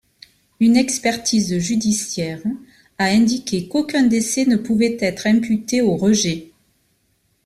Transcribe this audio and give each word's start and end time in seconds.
Une 0.59 0.77
expertise 0.77 1.59
judiciaire 1.59 2.41
a 2.97 3.05
indiqué 3.05 3.67
qu'aucun 3.67 4.01
décès 4.01 4.45
ne 4.45 4.55
pouvait 4.55 4.97
être 4.99 5.27
imputé 5.27 5.83
aux 5.83 5.95
rejets. 5.95 6.49